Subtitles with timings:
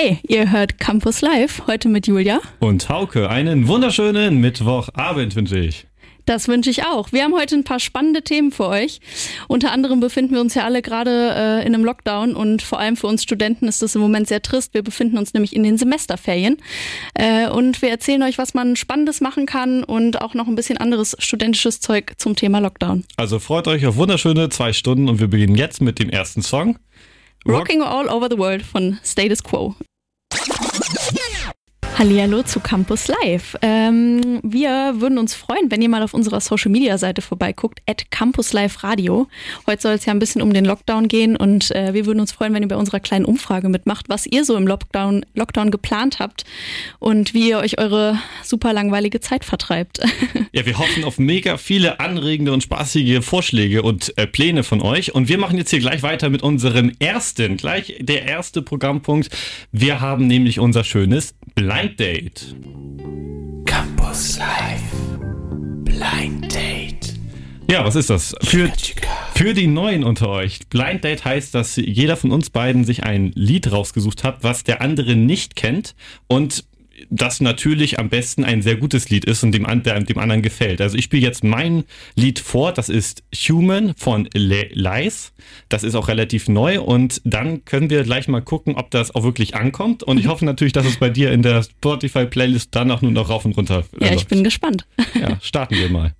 [0.00, 2.38] Hey, ihr hört Campus Live, heute mit Julia.
[2.60, 5.88] Und Hauke, einen wunderschönen Mittwochabend wünsche ich.
[6.24, 7.10] Das wünsche ich auch.
[7.10, 9.00] Wir haben heute ein paar spannende Themen für euch.
[9.48, 12.96] Unter anderem befinden wir uns ja alle gerade äh, in einem Lockdown und vor allem
[12.96, 14.72] für uns Studenten ist das im Moment sehr trist.
[14.72, 16.58] Wir befinden uns nämlich in den Semesterferien
[17.14, 20.78] äh, und wir erzählen euch, was man Spannendes machen kann und auch noch ein bisschen
[20.78, 23.02] anderes studentisches Zeug zum Thema Lockdown.
[23.16, 26.78] Also freut euch auf wunderschöne zwei Stunden und wir beginnen jetzt mit dem ersten Song.
[27.48, 29.74] Rocking All Over the World von Status Quo.
[31.98, 33.56] Hallihallo zu Campus Live.
[33.60, 38.12] Ähm, wir würden uns freuen, wenn ihr mal auf unserer Social Media Seite vorbeiguckt, at
[38.12, 39.26] Campus Live Radio.
[39.66, 42.30] Heute soll es ja ein bisschen um den Lockdown gehen und äh, wir würden uns
[42.30, 46.20] freuen, wenn ihr bei unserer kleinen Umfrage mitmacht, was ihr so im Lockdown, Lockdown geplant
[46.20, 46.44] habt
[47.00, 50.00] und wie ihr euch eure super langweilige Zeit vertreibt.
[50.52, 55.14] Ja, wir hoffen auf mega viele anregende und spaßige Vorschläge und äh, Pläne von euch.
[55.14, 59.28] Und wir machen jetzt hier gleich weiter mit unserem ersten, gleich der erste Programmpunkt.
[59.72, 62.54] Wir haben nämlich unser schönes Blind Date.
[63.64, 64.82] Campus Live
[65.84, 67.14] Blind Date.
[67.70, 68.34] Ja, was ist das?
[68.42, 68.70] Für,
[69.34, 70.60] für die Neuen unter euch.
[70.68, 74.80] Blind Date heißt, dass jeder von uns beiden sich ein Lied rausgesucht hat, was der
[74.80, 75.94] andere nicht kennt
[76.26, 76.64] und
[77.10, 80.80] das natürlich am besten ein sehr gutes Lied ist und dem, der, dem anderen gefällt.
[80.80, 85.32] Also ich spiele jetzt mein Lied vor, das ist Human von Le Lies.
[85.68, 89.22] Das ist auch relativ neu und dann können wir gleich mal gucken, ob das auch
[89.22, 90.02] wirklich ankommt.
[90.02, 93.28] Und ich hoffe natürlich, dass es bei dir in der Spotify-Playlist dann auch nur noch
[93.28, 93.84] rauf und runter.
[94.00, 94.86] Ja, ich bin gespannt.
[95.20, 96.14] Ja, starten wir mal.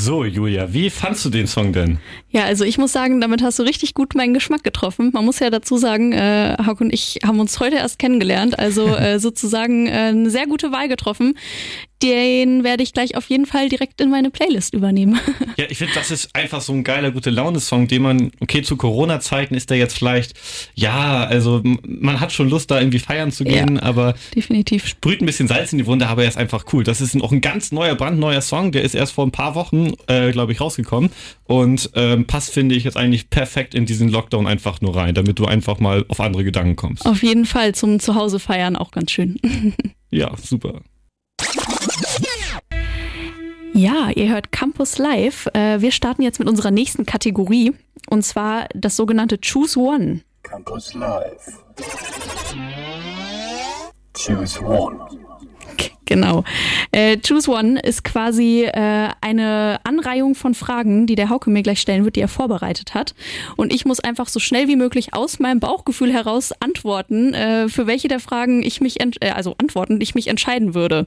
[0.00, 1.98] So, Julia, wie fandst du den Song denn?
[2.30, 5.10] Ja, also ich muss sagen, damit hast du richtig gut meinen Geschmack getroffen.
[5.12, 8.86] Man muss ja dazu sagen, äh, Hauk und ich haben uns heute erst kennengelernt, also
[8.94, 11.36] äh, sozusagen äh, eine sehr gute Wahl getroffen.
[12.02, 15.18] Den werde ich gleich auf jeden Fall direkt in meine Playlist übernehmen.
[15.56, 18.76] Ja, ich finde, das ist einfach so ein geiler, gute Laune-Song, den man, okay, zu
[18.76, 20.34] Corona-Zeiten ist der jetzt vielleicht,
[20.76, 24.86] ja, also man hat schon Lust, da irgendwie feiern zu gehen, ja, aber definitiv.
[24.86, 26.84] sprüht ein bisschen Salz in die Wunde, aber er ist einfach cool.
[26.84, 29.94] Das ist auch ein ganz neuer, brandneuer Song, der ist erst vor ein paar Wochen,
[30.06, 31.10] äh, glaube ich, rausgekommen
[31.44, 35.40] und ähm, passt, finde ich, jetzt eigentlich perfekt in diesen Lockdown einfach nur rein, damit
[35.40, 37.04] du einfach mal auf andere Gedanken kommst.
[37.04, 39.40] Auf jeden Fall zum Zuhause feiern auch ganz schön.
[40.10, 40.82] ja, super.
[43.78, 45.46] Ja, ihr hört Campus Live.
[45.54, 47.74] Äh, wir starten jetzt mit unserer nächsten Kategorie
[48.10, 50.22] und zwar das sogenannte Choose One.
[50.42, 51.62] Campus Live.
[54.16, 54.98] Choose One.
[56.06, 56.42] Genau.
[56.90, 61.80] Äh, Choose One ist quasi äh, eine Anreihung von Fragen, die der Hauke mir gleich
[61.80, 63.14] stellen wird, die er vorbereitet hat.
[63.56, 67.86] Und ich muss einfach so schnell wie möglich aus meinem Bauchgefühl heraus antworten, äh, für
[67.86, 71.06] welche der Fragen ich mich, äh, also antworten, ich mich entscheiden würde.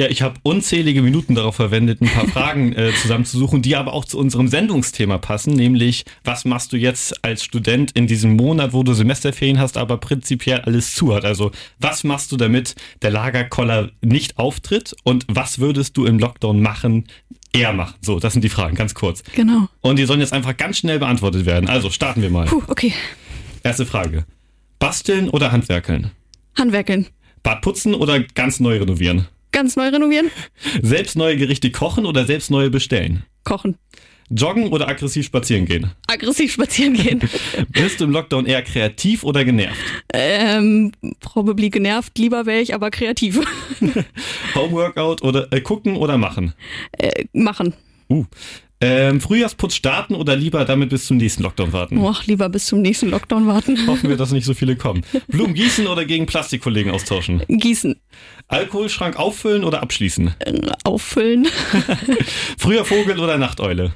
[0.00, 4.06] Ja, ich habe unzählige Minuten darauf verwendet, ein paar Fragen äh, zusammenzusuchen, die aber auch
[4.06, 8.82] zu unserem Sendungsthema passen, nämlich was machst du jetzt als Student in diesem Monat, wo
[8.82, 11.26] du Semesterferien hast, aber prinzipiell alles zu hat.
[11.26, 11.50] Also
[11.80, 17.04] was machst du, damit der Lagerkoller nicht auftritt und was würdest du im Lockdown machen,
[17.52, 17.96] eher machen?
[18.00, 19.22] So, das sind die Fragen, ganz kurz.
[19.34, 19.68] Genau.
[19.82, 21.68] Und die sollen jetzt einfach ganz schnell beantwortet werden.
[21.68, 22.46] Also starten wir mal.
[22.46, 22.94] Puh, okay.
[23.62, 24.24] Erste Frage.
[24.78, 26.10] Basteln oder Handwerkeln?
[26.56, 27.08] Handwerkeln.
[27.42, 29.26] Bad putzen oder ganz neu renovieren?
[29.52, 30.30] Ganz neu renovieren?
[30.82, 33.24] Selbst neue Gerichte kochen oder selbst neue bestellen?
[33.44, 33.76] Kochen.
[34.32, 35.90] Joggen oder aggressiv spazieren gehen?
[36.06, 37.20] Aggressiv spazieren gehen.
[37.70, 39.80] Bist du im Lockdown eher kreativ oder genervt?
[40.12, 42.16] Ähm, probably genervt.
[42.16, 43.40] Lieber wäre ich aber kreativ.
[44.54, 46.54] Homeworkout oder äh, gucken oder machen?
[46.92, 47.74] Äh, machen.
[48.08, 48.24] Uh.
[48.82, 51.98] Ähm, Frühjahrsputz starten oder lieber damit bis zum nächsten Lockdown warten?
[51.98, 53.86] Och, lieber bis zum nächsten Lockdown warten.
[53.86, 55.04] Hoffen wir, dass nicht so viele kommen.
[55.28, 57.42] Blumen gießen oder gegen Plastikkollegen austauschen?
[57.48, 58.00] Gießen.
[58.48, 60.34] Alkoholschrank auffüllen oder abschließen?
[60.38, 61.46] Äh, auffüllen.
[62.58, 63.92] Früher Vogel oder Nachteule?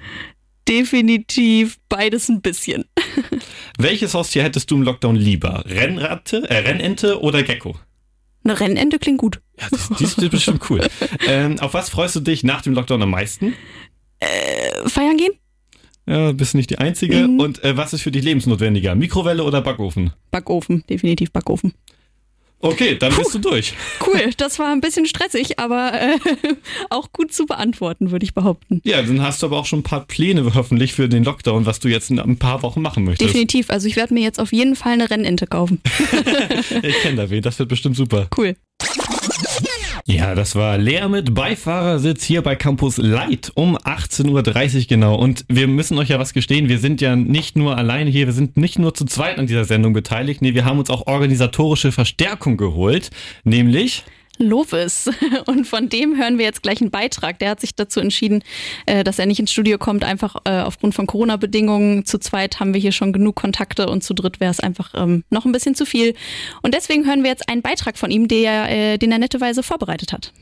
[0.68, 2.84] Definitiv beides ein bisschen.
[3.78, 5.64] Welches Haustier hättest du im Lockdown lieber?
[5.66, 7.76] Rennratte, äh, Rennente oder Gecko?
[8.44, 9.40] Eine Rennente klingt gut.
[9.58, 10.86] Ja, das, die ist bestimmt cool.
[11.26, 13.54] Ähm, auf was freust du dich nach dem Lockdown am meisten?
[14.20, 15.32] Äh, feiern gehen?
[16.06, 17.28] Ja, bist nicht die Einzige.
[17.28, 17.40] Mhm.
[17.40, 18.94] Und äh, was ist für dich lebensnotwendiger?
[18.94, 20.12] Mikrowelle oder Backofen?
[20.30, 21.72] Backofen, definitiv Backofen.
[22.60, 23.74] Okay, dann Puh, bist du durch.
[24.06, 26.18] Cool, das war ein bisschen stressig, aber äh,
[26.90, 28.80] auch gut zu beantworten, würde ich behaupten.
[28.84, 31.80] Ja, dann hast du aber auch schon ein paar Pläne hoffentlich für den Lockdown, was
[31.80, 33.28] du jetzt in ein paar Wochen machen möchtest.
[33.28, 35.80] Definitiv, also ich werde mir jetzt auf jeden Fall eine Rennente kaufen.
[36.82, 38.28] ich kenne da wen, das wird bestimmt super.
[38.36, 38.56] Cool.
[40.06, 45.14] Ja, das war leer mit Beifahrersitz hier bei Campus Light um 18.30 Uhr genau.
[45.14, 48.34] Und wir müssen euch ja was gestehen, wir sind ja nicht nur alleine hier, wir
[48.34, 51.90] sind nicht nur zu zweit an dieser Sendung beteiligt, nee, wir haben uns auch organisatorische
[51.90, 53.10] Verstärkung geholt,
[53.44, 54.04] nämlich
[54.38, 55.10] Lovis.
[55.46, 57.38] Und von dem hören wir jetzt gleich einen Beitrag.
[57.38, 58.42] Der hat sich dazu entschieden,
[58.86, 62.04] äh, dass er nicht ins Studio kommt, einfach äh, aufgrund von Corona-Bedingungen.
[62.04, 65.24] Zu zweit haben wir hier schon genug Kontakte und zu dritt wäre es einfach ähm,
[65.30, 66.14] noch ein bisschen zu viel.
[66.62, 70.32] Und deswegen hören wir jetzt einen Beitrag von ihm, äh, den er netteweise vorbereitet hat.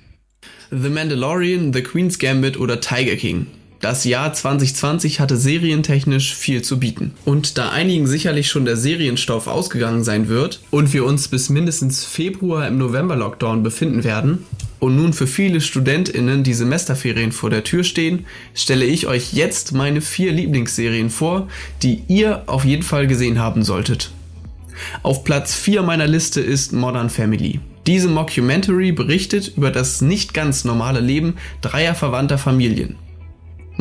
[0.70, 3.46] The Mandalorian, The Queen's Gambit oder Tiger King.
[3.82, 7.14] Das Jahr 2020 hatte serientechnisch viel zu bieten.
[7.24, 12.04] Und da einigen sicherlich schon der Serienstoff ausgegangen sein wird und wir uns bis mindestens
[12.04, 14.46] Februar im November-Lockdown befinden werden
[14.78, 18.24] und nun für viele StudentInnen die Semesterferien vor der Tür stehen,
[18.54, 21.48] stelle ich euch jetzt meine vier Lieblingsserien vor,
[21.82, 24.12] die ihr auf jeden Fall gesehen haben solltet.
[25.02, 27.58] Auf Platz 4 meiner Liste ist Modern Family.
[27.88, 32.94] Diese Mockumentary berichtet über das nicht ganz normale Leben dreier verwandter Familien.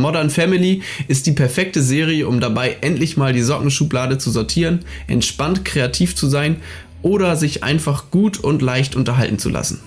[0.02, 5.64] Modern Family ist die perfekte Serie, um dabei endlich mal die Sockenschublade zu sortieren, entspannt
[5.64, 6.58] kreativ zu sein
[7.02, 9.80] oder sich einfach gut und leicht unterhalten zu lassen.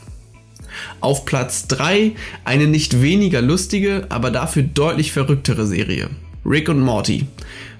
[1.00, 2.12] Auf Platz 3
[2.44, 6.10] eine nicht weniger lustige, aber dafür deutlich verrücktere Serie.
[6.46, 7.26] Rick und Morty.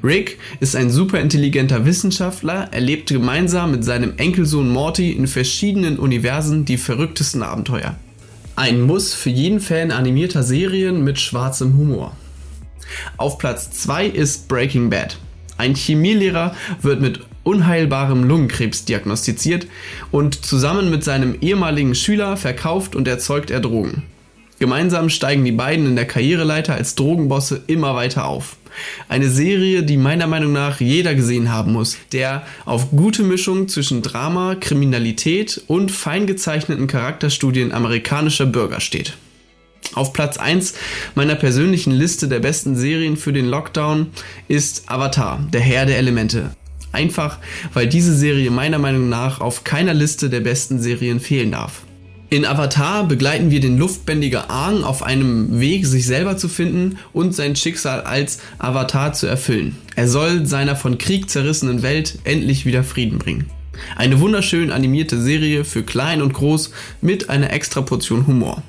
[0.02, 6.64] Rick ist ein superintelligenter Wissenschaftler, er lebt gemeinsam mit seinem Enkelsohn Morty in verschiedenen Universen
[6.64, 7.96] die verrücktesten Abenteuer.
[8.56, 12.16] Ein Muss für jeden Fan animierter Serien mit schwarzem Humor.
[13.16, 15.16] Auf Platz 2 ist Breaking Bad.
[15.56, 19.66] Ein Chemielehrer wird mit unheilbarem Lungenkrebs diagnostiziert
[20.10, 24.02] und zusammen mit seinem ehemaligen Schüler verkauft und erzeugt er Drogen.
[24.58, 28.56] Gemeinsam steigen die beiden in der Karriereleiter als Drogenbosse immer weiter auf.
[29.08, 34.02] Eine Serie, die meiner Meinung nach jeder gesehen haben muss, der auf gute Mischung zwischen
[34.02, 39.16] Drama, Kriminalität und fein gezeichneten Charakterstudien amerikanischer Bürger steht.
[39.92, 40.74] Auf Platz 1
[41.14, 44.08] meiner persönlichen Liste der besten Serien für den Lockdown
[44.48, 46.50] ist Avatar, der Herr der Elemente.
[46.92, 47.38] Einfach,
[47.72, 51.82] weil diese Serie meiner Meinung nach auf keiner Liste der besten Serien fehlen darf.
[52.30, 57.34] In Avatar begleiten wir den Luftbändiger Aang auf einem Weg, sich selber zu finden und
[57.34, 59.76] sein Schicksal als Avatar zu erfüllen.
[59.94, 63.50] Er soll seiner von Krieg zerrissenen Welt endlich wieder Frieden bringen.
[63.96, 68.62] Eine wunderschön animierte Serie für klein und groß mit einer extra Portion Humor.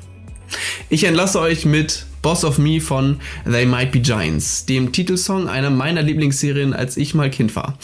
[0.89, 3.19] Ich entlasse euch mit Boss of Me von
[3.50, 7.77] They Might Be Giants, dem Titelsong einer meiner Lieblingsserien, als ich mal Kind war.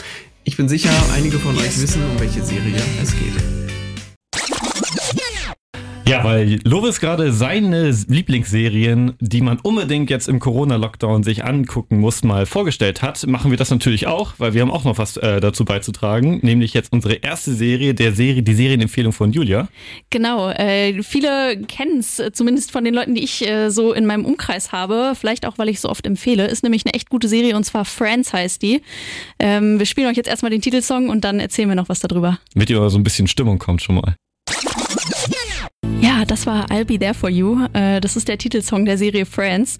[0.44, 3.51] Ich bin sicher, einige von euch wissen, um welche Serie es geht.
[6.12, 12.24] Ja, weil Lovis gerade seine Lieblingsserien, die man unbedingt jetzt im Corona-Lockdown sich angucken muss,
[12.24, 15.40] mal vorgestellt hat, machen wir das natürlich auch, weil wir haben auch noch was äh,
[15.40, 19.70] dazu beizutragen, nämlich jetzt unsere erste Serie, der Serie, die Serienempfehlung von Julia.
[20.10, 24.26] Genau, äh, viele kennen es, zumindest von den Leuten, die ich äh, so in meinem
[24.26, 27.56] Umkreis habe, vielleicht auch, weil ich so oft empfehle, ist nämlich eine echt gute Serie
[27.56, 28.82] und zwar Friends heißt die.
[29.40, 32.38] Ähm, wir spielen euch jetzt erstmal den Titelsong und dann erzählen wir noch was darüber.
[32.54, 34.16] Mit ihr so ein bisschen Stimmung kommt schon mal.
[36.02, 37.66] Ja, das war I'll Be There For You.
[37.74, 39.80] Äh, das ist der Titelsong der Serie Friends.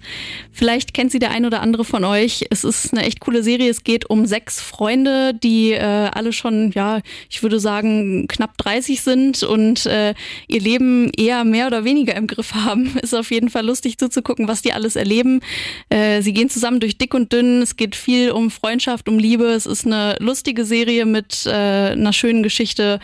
[0.50, 2.44] Vielleicht kennt sie der ein oder andere von euch.
[2.50, 3.70] Es ist eine echt coole Serie.
[3.70, 9.02] Es geht um sechs Freunde, die äh, alle schon, ja, ich würde sagen, knapp 30
[9.02, 10.14] sind und äh,
[10.48, 12.96] ihr Leben eher mehr oder weniger im Griff haben.
[13.02, 15.40] Ist auf jeden Fall lustig zuzugucken, was die alles erleben.
[15.90, 17.62] Sie gehen zusammen durch dick und dünn.
[17.62, 19.46] Es geht viel um Freundschaft, um Liebe.
[19.46, 23.00] Es ist eine lustige Serie mit einer schönen Geschichte.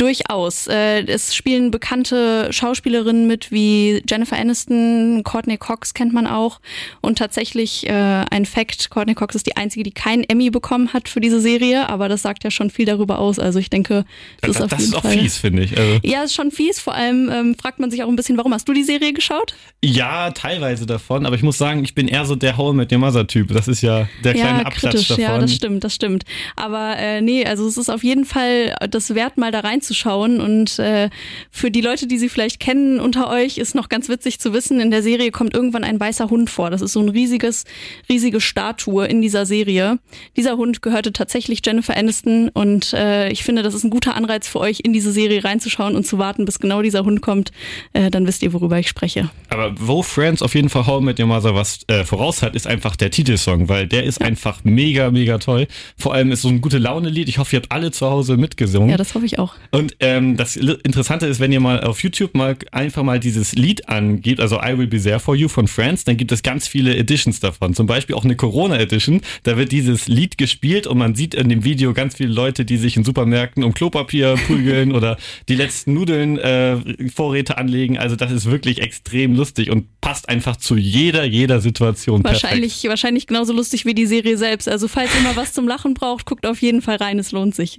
[0.00, 0.66] Durchaus.
[0.66, 6.60] Äh, es spielen bekannte Schauspielerinnen mit wie Jennifer Aniston, Courtney Cox kennt man auch.
[7.02, 11.08] Und tatsächlich äh, ein Fact, Courtney Cox ist die einzige, die keinen Emmy bekommen hat
[11.08, 13.38] für diese Serie, aber das sagt ja schon viel darüber aus.
[13.38, 14.06] Also ich denke,
[14.40, 15.18] das, das ist auf das ist auch Fall.
[15.18, 15.76] fies, finde ich.
[15.76, 16.80] Also, Ja, ist schon fies.
[16.80, 19.54] Vor allem ähm, fragt man sich auch ein bisschen, warum hast du die Serie geschaut?
[19.82, 23.00] ja, teilweise davon, aber ich muss sagen, ich bin eher so der How mit dem
[23.00, 23.48] Mother-Typ.
[23.48, 25.22] Das ist ja der kleine ja, Abklatsch kritisch, davon.
[25.24, 26.24] ja, das stimmt, das stimmt.
[26.56, 29.60] Aber äh, nee, also es ist auf jeden Fall das wert, mal da
[29.90, 30.40] reinzuschauen.
[30.40, 31.10] Und äh,
[31.50, 34.80] für die Leute, die sie vielleicht kennen unter euch, ist noch ganz witzig zu wissen,
[34.80, 36.70] in der Serie kommt irgendwann ein weißer Hund vor.
[36.70, 37.64] Das ist so ein riesiges,
[38.08, 39.98] riesige Statue in dieser Serie.
[40.36, 44.48] Dieser Hund gehörte tatsächlich Jennifer Aniston und äh, ich finde, das ist ein guter Anreiz
[44.48, 47.50] für euch, in diese Serie reinzuschauen und zu warten, bis genau dieser Hund kommt.
[47.92, 49.30] Äh, dann wisst ihr, worüber ich spreche.
[49.48, 52.66] Aber wo Friends auf jeden Fall How Met Your Mother was äh, voraus hat, ist
[52.66, 55.66] einfach der Titelsong, weil der ist einfach mega, mega toll.
[55.96, 57.28] Vor allem ist so ein gute Laune-Lied.
[57.28, 58.90] Ich hoffe, ihr habt alle zu Hause mitgesungen.
[58.90, 59.54] Ja, das hoffe ich auch.
[59.70, 63.88] Und ähm, das Interessante ist, wenn ihr mal auf YouTube mal einfach mal dieses Lied
[63.88, 66.96] angebt, also I Will Be There For You von Friends, dann gibt es ganz viele
[66.96, 67.74] Editions davon.
[67.74, 69.20] Zum Beispiel auch eine Corona-Edition.
[69.44, 72.78] Da wird dieses Lied gespielt und man sieht in dem Video ganz viele Leute, die
[72.78, 75.16] sich in Supermärkten um Klopapier prügeln oder
[75.48, 76.78] die letzten Nudeln äh,
[77.14, 77.96] Vorräte anlegen.
[77.96, 83.26] Also das ist wirklich extrem lustig und passt einfach zu jeder, jeder Situation Wahrscheinlich, wahrscheinlich
[83.26, 84.68] genauso lustig wie die Serie selbst.
[84.68, 87.54] Also falls ihr mal was zum Lachen braucht, guckt auf jeden Fall rein, es lohnt
[87.54, 87.78] sich.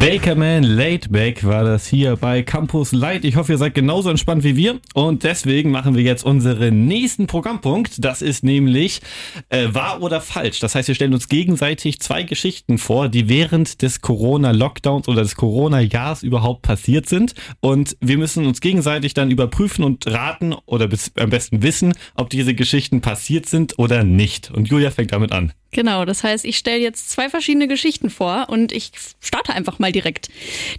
[0.00, 3.24] Bakerman Late Back war das hier bei Campus Light.
[3.24, 4.78] Ich hoffe, ihr seid genauso entspannt wie wir.
[4.94, 8.04] Und deswegen machen wir jetzt unseren nächsten Programmpunkt.
[8.04, 9.00] Das ist nämlich
[9.48, 10.60] äh, wahr oder falsch.
[10.60, 15.34] Das heißt, wir stellen uns gegenseitig zwei Geschichten vor, die während des Corona-Lockdowns oder des
[15.34, 17.34] Corona-Jahres überhaupt passiert sind.
[17.58, 22.30] Und wir müssen uns gegenseitig dann überprüfen und raten oder bis, am besten wissen, ob
[22.30, 24.52] diese Geschichten passiert sind oder nicht.
[24.52, 25.52] Und Julia fängt damit an.
[25.70, 29.92] Genau, das heißt, ich stelle jetzt zwei verschiedene Geschichten vor und ich starte einfach mal
[29.92, 30.28] direkt.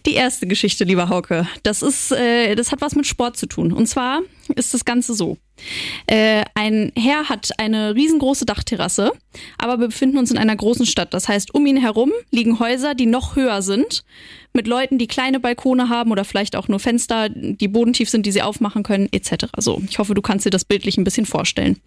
[0.06, 3.72] Die erste Geschichte, lieber Hauke, das ist, äh, das hat was mit Sport zu tun.
[3.72, 4.22] Und zwar
[4.56, 5.38] ist das Ganze so.
[6.08, 9.12] Äh, ein Herr hat eine riesengroße Dachterrasse,
[9.58, 11.14] aber wir befinden uns in einer großen Stadt.
[11.14, 14.04] Das heißt, um ihn herum liegen Häuser, die noch höher sind,
[14.54, 18.32] mit Leuten, die kleine Balkone haben oder vielleicht auch nur Fenster, die bodentief sind, die
[18.32, 19.46] sie aufmachen können, etc.
[19.58, 21.78] So, ich hoffe, du kannst dir das bildlich ein bisschen vorstellen.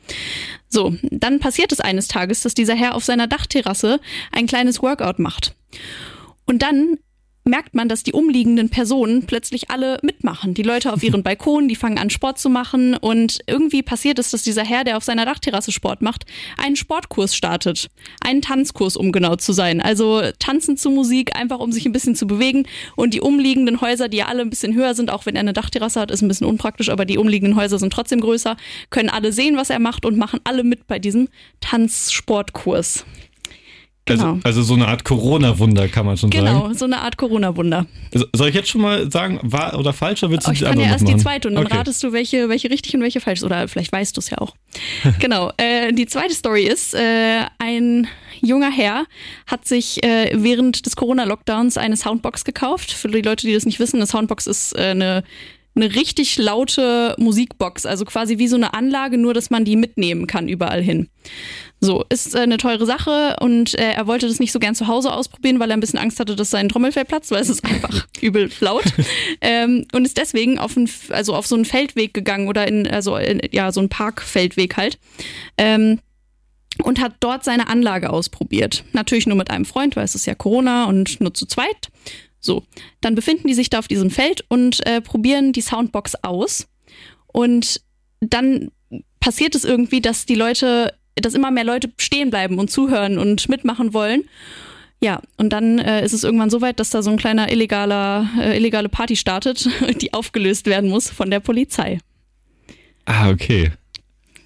[0.68, 4.00] So, dann passiert es eines Tages, dass dieser Herr auf seiner Dachterrasse
[4.30, 5.54] ein kleines Workout macht.
[6.46, 6.98] Und dann
[7.44, 10.54] merkt man, dass die umliegenden Personen plötzlich alle mitmachen.
[10.54, 14.30] Die Leute auf ihren Balkonen, die fangen an Sport zu machen und irgendwie passiert es,
[14.30, 16.24] dass dieser Herr, der auf seiner Dachterrasse Sport macht,
[16.56, 17.90] einen Sportkurs startet.
[18.24, 19.80] Einen Tanzkurs, um genau zu sein.
[19.80, 24.08] Also tanzen zu Musik, einfach um sich ein bisschen zu bewegen und die umliegenden Häuser,
[24.08, 26.28] die ja alle ein bisschen höher sind, auch wenn er eine Dachterrasse hat, ist ein
[26.28, 28.56] bisschen unpraktisch, aber die umliegenden Häuser sind trotzdem größer,
[28.90, 31.28] können alle sehen, was er macht und machen alle mit bei diesem
[31.60, 33.04] Tanzsportkurs.
[34.08, 34.40] Also, Genau.
[34.42, 36.74] also so eine Art Corona-Wunder kann man schon Genau, sagen.
[36.74, 37.86] so eine Art Corona-Wunder.
[38.12, 40.58] So- Soll ich jetzt schon mal sagen, wahr oder falsch, oder willst du Oh, ich
[40.58, 41.22] die kann ja erst noch die machen?
[41.22, 41.76] zweite und dann Okay.
[41.76, 43.44] ratest du, welche, welche richtig und welche falsch ist.
[43.44, 44.56] Oder vielleicht weißt du es ja auch.
[45.20, 45.52] genau.
[45.56, 48.08] Äh, die zweite Story ist, äh, ein
[48.40, 49.04] junger Herr
[49.46, 52.90] hat sich äh, während des Corona-Lockdowns eine Soundbox gekauft.
[52.92, 55.22] Für die Leute, die das nicht wissen, eine Soundbox ist äh, eine
[55.74, 60.26] eine richtig laute Musikbox, also quasi wie so eine Anlage, nur dass man die mitnehmen
[60.26, 61.08] kann überall hin.
[61.80, 64.86] So, ist äh, eine teure Sache und äh, er wollte das nicht so gern zu
[64.86, 67.64] Hause ausprobieren, weil er ein bisschen Angst hatte, dass sein Trommelfell platzt, weil es ist
[67.64, 68.84] einfach übel laut.
[69.40, 73.16] ähm, und ist deswegen auf, ein, also auf so einen Feldweg gegangen oder in, also
[73.16, 74.98] in, ja, so einen Parkfeldweg halt.
[75.58, 75.98] Ähm,
[76.82, 78.84] und hat dort seine Anlage ausprobiert.
[78.92, 81.90] Natürlich nur mit einem Freund, weil es ist ja Corona und nur zu zweit.
[82.44, 82.64] So,
[83.00, 86.66] dann befinden die sich da auf diesem Feld und äh, probieren die Soundbox aus.
[87.28, 87.80] Und
[88.20, 88.70] dann
[89.20, 93.48] passiert es irgendwie, dass die Leute, dass immer mehr Leute stehen bleiben und zuhören und
[93.48, 94.24] mitmachen wollen.
[95.00, 98.28] Ja, und dann äh, ist es irgendwann so weit, dass da so ein kleiner illegaler,
[98.38, 99.68] äh, illegale Party startet,
[100.00, 101.98] die aufgelöst werden muss von der Polizei.
[103.04, 103.72] Ah, okay.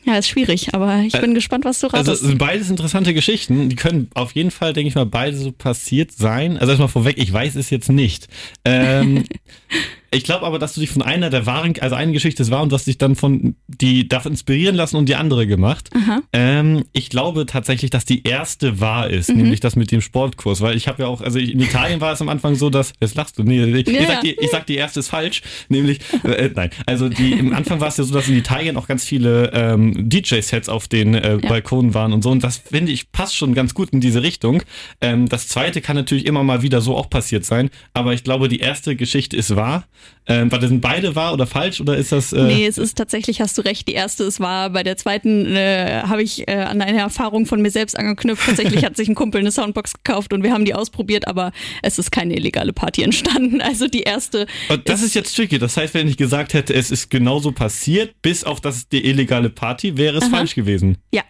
[0.06, 2.22] Ja, ist schwierig, aber ich bin gespannt, was du Also ratest.
[2.22, 3.68] es sind beides interessante Geschichten.
[3.68, 6.56] Die können auf jeden Fall, denke ich mal, beide so passiert sein.
[6.58, 8.28] Also erstmal vorweg, ich weiß es jetzt nicht.
[8.64, 9.24] Ähm,
[10.10, 12.62] ich glaube aber, dass du dich von einer der wahren, also eine Geschichte ist wahr
[12.62, 15.90] und du hast dich dann von die davon inspirieren lassen und die andere gemacht.
[16.32, 19.36] Ähm, ich glaube tatsächlich, dass die erste wahr ist, Mhm.
[19.36, 22.20] nämlich das mit dem Sportkurs, weil ich habe ja auch, also in Italien war es
[22.20, 24.20] am Anfang so, dass jetzt lachst du, nee, ich, Ja, ich, sag, ja.
[24.22, 27.88] die, ich sag, die erste ist falsch, nämlich äh, nein, also die im Anfang war
[27.88, 31.94] es ja so, dass in Italien auch ganz viele ähm, DJ-Sets auf den äh, Balkonen
[31.94, 34.62] waren und so und das finde ich passt schon ganz gut in diese Richtung.
[35.00, 38.48] Ähm, das zweite kann natürlich immer mal wieder so auch passiert sein, aber ich glaube,
[38.48, 39.84] die erste Geschichte ist wahr.
[40.28, 42.32] Ähm, warte, sind beide wahr oder falsch oder ist das?
[42.32, 44.70] Äh, Nee, es ist tatsächlich, hast du recht, die erste ist wahr.
[44.70, 48.44] Bei der zweiten äh, habe ich äh, an eine Erfahrung von mir selbst angeknüpft.
[48.46, 51.98] Tatsächlich hat sich ein Kumpel eine Soundbox gekauft und wir haben die ausprobiert, aber es
[51.98, 53.60] ist keine illegale Party entstanden.
[53.60, 54.46] Also die erste.
[54.68, 55.58] Und das ist jetzt tricky.
[55.58, 59.50] Das heißt, wenn ich gesagt hätte, es ist genauso passiert, bis auf das die illegale
[59.50, 60.30] Party, wäre es Aha.
[60.30, 60.98] falsch gewesen.
[61.12, 61.22] Ja.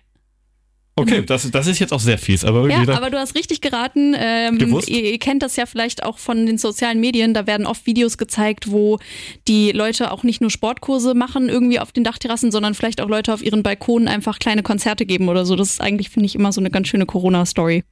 [0.98, 4.16] Okay, das, das ist jetzt auch sehr fies, aber Ja, aber du hast richtig geraten.
[4.18, 4.88] Ähm, Gewusst?
[4.88, 7.34] ihr, ihr kennt das ja vielleicht auch von den sozialen Medien.
[7.34, 8.98] Da werden oft Videos gezeigt, wo
[9.46, 13.34] die Leute auch nicht nur Sportkurse machen irgendwie auf den Dachterrassen, sondern vielleicht auch Leute
[13.34, 15.54] auf ihren Balkonen einfach kleine Konzerte geben oder so.
[15.54, 17.84] Das ist eigentlich, finde ich, immer so eine ganz schöne Corona-Story.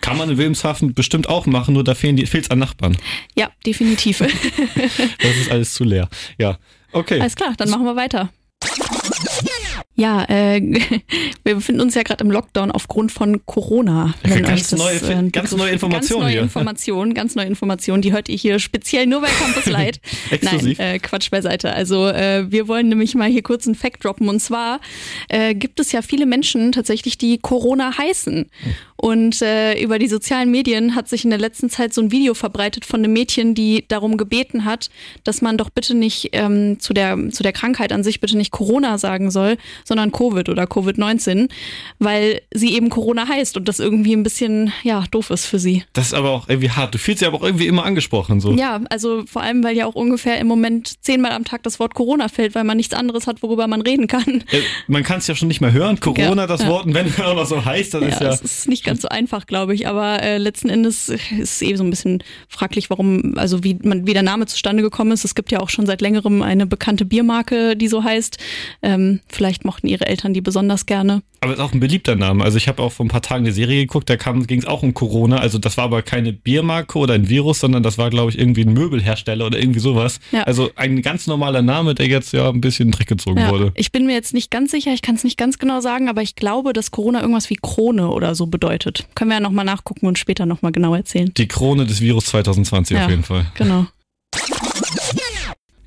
[0.00, 2.96] kann man in Wilhelmshaven bestimmt auch machen, nur da fehlen die fehlt's an Nachbarn.
[3.36, 4.20] Ja, definitiv.
[5.22, 6.08] Das ist alles zu leer.
[6.38, 6.58] Ja.
[6.92, 7.20] Okay.
[7.20, 8.30] Alles klar, dann machen wir weiter.
[10.02, 10.60] Ja, äh,
[11.44, 14.14] wir befinden uns ja gerade im Lockdown aufgrund von Corona.
[14.26, 16.42] Ja, ganz euch neue- äh, ganz neue Informationen Ganz neue.
[16.42, 20.00] Informationen, ganz neue Informationen, die hört ihr hier speziell nur bei Campus Light.
[20.30, 20.78] Exklusiv.
[20.78, 21.72] Nein, äh, Quatsch beiseite.
[21.72, 24.28] Also äh, wir wollen nämlich mal hier kurz einen Fact droppen.
[24.28, 24.80] Und zwar
[25.28, 28.50] äh, gibt es ja viele Menschen tatsächlich, die Corona heißen.
[29.02, 32.34] Und äh, über die sozialen Medien hat sich in der letzten Zeit so ein Video
[32.34, 34.90] verbreitet von einem Mädchen, die darum gebeten hat,
[35.24, 38.52] dass man doch bitte nicht ähm, zu, der, zu der Krankheit an sich bitte nicht
[38.52, 41.50] Corona sagen soll, sondern Covid oder Covid-19,
[41.98, 45.82] weil sie eben Corona heißt und das irgendwie ein bisschen ja doof ist für sie.
[45.94, 46.94] Das ist aber auch irgendwie hart.
[46.94, 48.38] Du fühlst dich aber auch irgendwie immer angesprochen.
[48.38, 48.52] So.
[48.52, 51.94] Ja, also vor allem, weil ja auch ungefähr im Moment zehnmal am Tag das Wort
[51.94, 54.44] Corona fällt, weil man nichts anderes hat, worüber man reden kann.
[54.52, 55.98] Äh, Man kann es ja schon nicht mehr hören.
[55.98, 56.68] Corona, Ja, das ja.
[56.68, 58.28] Wort, und wenn es auch noch so heißt, das Ja, ist ja.
[58.28, 59.88] das ist nicht ganz ganz so einfach, glaube ich.
[59.88, 64.06] Aber äh, letzten Endes ist es eh so ein bisschen fraglich, warum, also wie, man,
[64.06, 65.24] wie der Name zustande gekommen ist.
[65.24, 68.38] Es gibt ja auch schon seit längerem eine bekannte Biermarke, die so heißt.
[68.82, 71.22] Ähm, vielleicht mochten ihre Eltern die besonders gerne.
[71.42, 72.44] Aber ist auch ein beliebter Name.
[72.44, 74.82] Also ich habe auch vor ein paar Tagen eine Serie geguckt, da ging es auch
[74.84, 75.38] um Corona.
[75.38, 78.64] Also das war aber keine Biermarke oder ein Virus, sondern das war, glaube ich, irgendwie
[78.64, 80.20] ein Möbelhersteller oder irgendwie sowas.
[80.30, 80.44] Ja.
[80.44, 83.72] Also ein ganz normaler Name, der jetzt ja ein bisschen in Dreck gezogen Ja, wurde.
[83.74, 86.22] ich bin mir jetzt nicht ganz sicher, ich kann es nicht ganz genau sagen, aber
[86.22, 89.06] ich glaube, dass Corona irgendwas wie Krone oder so bedeutet.
[89.16, 91.32] Können wir ja nochmal nachgucken und später nochmal genau erzählen.
[91.36, 93.04] Die Krone des Virus 2020 Ja.
[93.04, 93.46] auf jeden Fall.
[93.54, 93.86] Genau.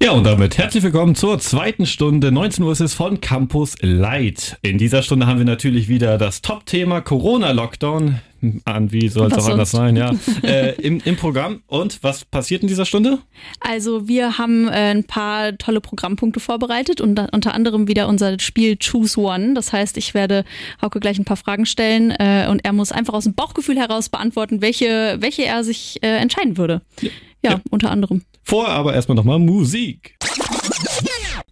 [0.04, 2.32] Ja, und damit herzlich willkommen zur zweiten Stunde.
[2.32, 4.58] 19 Uhr ist es von Campus Light.
[4.62, 8.20] In dieser Stunde haben wir natürlich wieder das Top-Thema Corona-Lockdown.
[8.66, 9.72] An wie soll es auch anders sonst?
[9.72, 10.14] sein, ja.
[10.44, 11.64] äh, im, Im Programm.
[11.66, 13.18] Und was passiert in dieser Stunde?
[13.62, 18.38] Also wir haben äh, ein paar tolle Programmpunkte vorbereitet und da- unter anderem wieder unser
[18.40, 19.56] Spiel Choose One.
[19.56, 20.44] Das heißt, ich werde
[20.84, 24.10] Hauke gleich ein paar Fragen stellen äh, und er muss einfach aus dem Bauchgefühl heraus
[24.10, 26.82] beantworten, welche, welche er sich äh, entscheiden würde.
[27.02, 27.10] Ja,
[27.54, 27.62] Ja.
[27.72, 28.22] unter anderem.
[28.46, 30.18] Vorher aber erstmal nochmal Musik.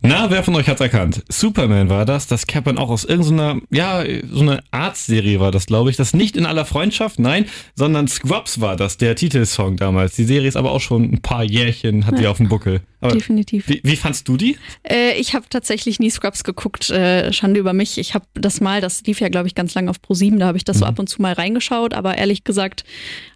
[0.05, 1.23] Na, wer von euch hat's erkannt?
[1.27, 2.27] Superman war das.
[2.27, 5.95] Das kennt man auch aus irgendeiner, ja, so einer Arztserie war das, glaube ich.
[5.95, 10.15] Das nicht in aller Freundschaft, nein, sondern Scrubs war das, der Titelsong damals.
[10.15, 12.81] Die Serie ist aber auch schon ein paar Jährchen, hat sie auf dem Buckel.
[13.03, 13.67] Aber Definitiv.
[13.67, 14.57] wie, wie fandst du die?
[14.83, 17.97] Äh, ich habe tatsächlich nie Scrubs geguckt, äh, Schande über mich.
[17.97, 20.57] Ich habe das mal, das lief ja, glaube ich, ganz lange auf Pro7, da habe
[20.57, 22.83] ich das so ab und zu mal reingeschaut, aber ehrlich gesagt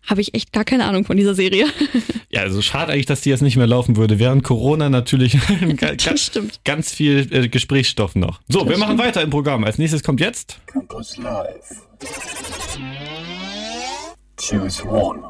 [0.05, 1.65] habe ich echt gar keine Ahnung von dieser Serie.
[2.29, 4.19] Ja, also schade eigentlich, dass die jetzt nicht mehr laufen würde.
[4.19, 5.31] Während Corona natürlich
[5.77, 6.59] ga- Das ga- stimmt.
[6.65, 8.41] ganz viel äh, Gesprächsstoff noch.
[8.49, 9.63] So, wir machen weiter im Programm.
[9.63, 11.81] Als nächstes kommt jetzt Campus Live.
[14.37, 15.21] Choose one.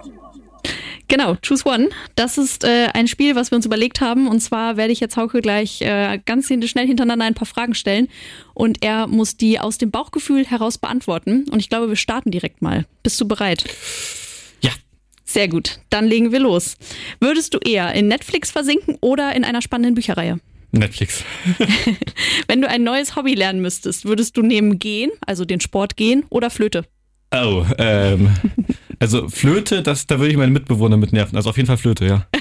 [1.07, 1.89] Genau, Choose One.
[2.15, 4.27] Das ist äh, ein Spiel, was wir uns überlegt haben.
[4.27, 8.09] Und zwar werde ich jetzt Hauke gleich äh, ganz schnell hintereinander ein paar Fragen stellen.
[8.53, 11.45] Und er muss die aus dem Bauchgefühl heraus beantworten.
[11.49, 12.85] Und ich glaube, wir starten direkt mal.
[13.03, 13.63] Bist du bereit?
[14.61, 14.71] Ja.
[15.23, 15.79] Sehr gut.
[15.89, 16.75] Dann legen wir los.
[17.19, 20.39] Würdest du eher in Netflix versinken oder in einer spannenden Bücherreihe?
[20.71, 21.23] Netflix.
[22.47, 26.25] Wenn du ein neues Hobby lernen müsstest, würdest du nehmen Gehen, also den Sport gehen,
[26.29, 26.85] oder Flöte?
[27.33, 28.33] Oh, ähm,
[28.99, 31.35] also Flöte, das, da würde ich meine Mitbewohner mit nerven.
[31.35, 32.27] Also auf jeden Fall Flöte, ja.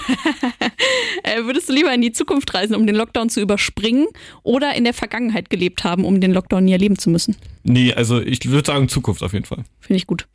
[1.23, 4.07] Äh, würdest du lieber in die Zukunft reisen, um den Lockdown zu überspringen,
[4.45, 7.35] oder in der Vergangenheit gelebt haben, um den Lockdown nie erleben zu müssen?
[7.65, 9.65] Nee, also ich würde sagen Zukunft auf jeden Fall.
[9.81, 10.29] Finde ich gut.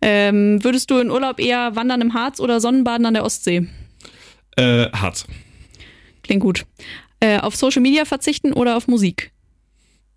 [0.00, 3.66] Ähm, würdest du in Urlaub eher wandern im Harz oder Sonnenbaden an der Ostsee?
[4.56, 5.26] Äh, Harz.
[6.22, 6.64] Klingt gut.
[7.18, 9.32] Äh, auf Social Media verzichten oder auf Musik?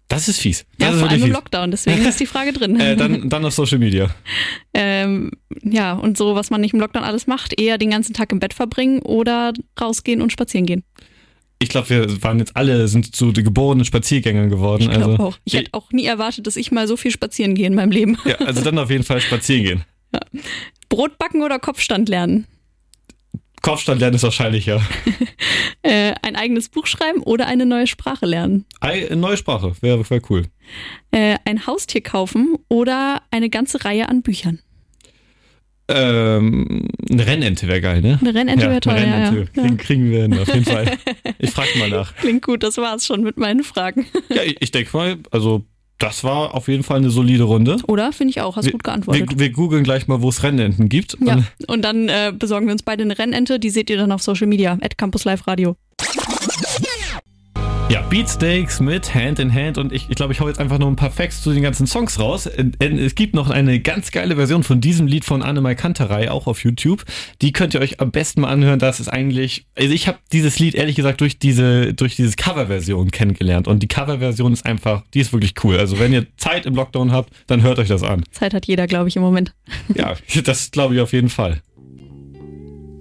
[0.10, 0.66] Das ist fies.
[0.78, 1.32] Das Ja, ist vor allem im.
[1.32, 2.80] Lockdown, deswegen ist die Frage drin.
[2.80, 4.10] Äh, dann, dann auf Social Media.
[4.74, 5.32] ähm,
[5.64, 8.40] ja, und so, was man nicht im Lockdown alles macht, eher den ganzen Tag im
[8.40, 10.84] Bett verbringen oder rausgehen und spazieren gehen.
[11.60, 14.84] Ich glaube, wir waren jetzt alle, sind so die geborenen Spaziergänger geworden.
[14.84, 15.38] Ich glaube also, auch.
[15.44, 18.18] Ich hätte auch nie erwartet, dass ich mal so viel spazieren gehe in meinem Leben.
[18.26, 19.84] ja, also dann auf jeden Fall spazieren gehen.
[20.90, 22.48] Brot backen oder Kopfstand lernen?
[23.62, 24.82] Kopfstand lernen ist wahrscheinlicher.
[25.82, 28.66] Äh, ein eigenes Buch schreiben oder eine neue Sprache lernen?
[28.82, 30.44] Ei, neue Sprache, wäre wär cool.
[31.12, 34.60] Äh, ein Haustier kaufen oder eine ganze Reihe an Büchern?
[35.88, 38.20] Ähm, eine Rennente wäre geil, ne?
[38.22, 39.30] Eine Rennente wäre toll, eine ja, ja.
[39.30, 39.52] Rennente.
[39.56, 39.62] ja.
[39.64, 40.98] Kriegen, kriegen wir hin, auf jeden Fall.
[41.40, 42.14] Ich frage mal nach.
[42.18, 44.06] Klingt gut, das war's schon mit meinen Fragen.
[44.28, 45.64] Ja, ich, ich denke mal, also
[46.00, 47.78] das war auf jeden Fall eine solide Runde.
[47.88, 48.12] Oder?
[48.12, 49.30] Finde ich auch, hast Wir- gut geantwortet.
[49.32, 51.18] Wir, wir googeln gleich mal, wo es Rennenten gibt.
[51.24, 54.12] ja, Und und dann äh, besorgen wir uns beide eine Rennente, die seht ihr dann
[54.12, 55.76] auf Social Media, at Campus Live Radio.
[57.90, 60.88] Ja, Beatsteaks mit Hand in Hand und ich, ich glaube, ich hau jetzt einfach nur
[60.88, 62.48] ein paar Facts zu den ganzen Songs raus.
[62.56, 66.46] Denn es gibt noch eine ganz geile Version von diesem Lied von Annemai Kanterei, auch
[66.46, 67.04] auf YouTube.
[67.42, 68.78] Die könnt ihr euch am besten mal anhören.
[68.78, 73.10] Das ist eigentlich, also ich habe dieses Lied ehrlich gesagt durch diese, durch dieses Coverversion
[73.10, 75.80] kennengelernt und die Coverversion ist einfach, die ist wirklich cool.
[75.80, 78.24] Also wenn ihr Zeit im Lockdown habt, dann hört euch das an.
[78.30, 79.56] Zeit hat jeder, glaube ich, im Moment.
[79.96, 81.62] Ja, das glaube ich auf jeden Fall.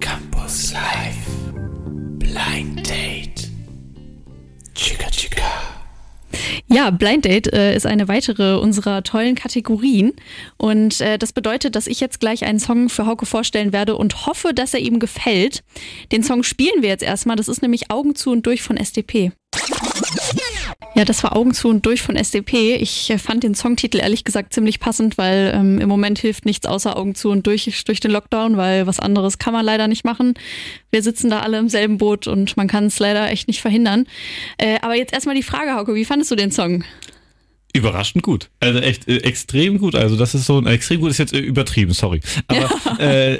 [0.01, 1.29] Campus Live.
[2.19, 3.08] Blind Date.
[4.79, 5.43] Chica Chica.
[6.69, 10.13] Ja, Blind Date äh, ist eine weitere unserer tollen Kategorien.
[10.57, 14.27] Und äh, das bedeutet, dass ich jetzt gleich einen Song für Hauke vorstellen werde und
[14.27, 15.65] hoffe, dass er ihm gefällt.
[16.13, 17.35] Den Song spielen wir jetzt erstmal.
[17.35, 19.33] Das ist nämlich Augen zu und durch von SDP.
[20.99, 22.75] Ja, das war Augen zu und durch von SDP.
[22.75, 26.67] Ich äh, fand den Songtitel ehrlich gesagt ziemlich passend, weil ähm, im Moment hilft nichts
[26.67, 30.05] außer Augen zu und durch durch den Lockdown, weil was anderes kann man leider nicht
[30.05, 30.35] machen.
[30.91, 34.07] Wir sitzen da alle im selben Boot und man kann es leider echt nicht verhindern.
[34.57, 36.83] Äh, aber jetzt erstmal die Frage, Hauke, wie fandest du den Song?
[37.73, 38.51] Überraschend gut.
[38.59, 39.95] Also echt äh, extrem gut.
[39.95, 42.21] Also das ist so ein extrem gut ist jetzt äh, übertrieben, sorry.
[42.49, 43.39] Aber äh,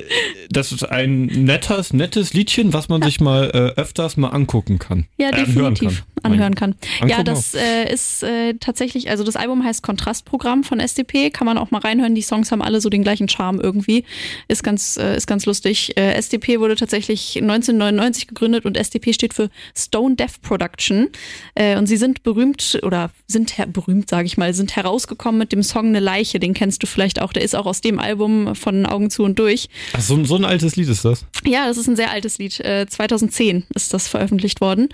[0.51, 5.07] das ist ein nettes, nettes Liedchen, was man sich mal äh, öfters mal angucken kann.
[5.17, 6.75] Ja, Äh, definitiv anhören kann.
[7.01, 11.47] Angucken Ja, das äh, ist äh, tatsächlich, also das Album heißt Kontrastprogramm von SDP, kann
[11.47, 12.15] man auch mal reinhören.
[12.15, 14.05] Die Songs haben alle so den gleichen Charme irgendwie.
[14.49, 15.97] Ist ganz, äh, ist ganz lustig.
[15.97, 21.09] Äh, SDP wurde tatsächlich 1999 gegründet und SDP steht für Stone Deaf Production.
[21.55, 25.53] Äh, und sie sind berühmt oder sind her berühmt, sage ich mal, sind herausgekommen mit
[25.53, 26.41] dem Song Eine Leiche.
[26.41, 27.33] Den kennst du vielleicht auch.
[27.33, 29.69] Der ist auch aus dem Album von Augen zu und durch.
[29.93, 31.25] Ach, so, so ein altes Lied ist das.
[31.45, 32.61] Ja, das ist ein sehr altes Lied.
[32.61, 34.89] Äh, 2010 ist das veröffentlicht worden.